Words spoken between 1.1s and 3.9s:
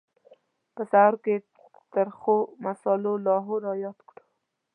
کې ترخو مسالو لاهور را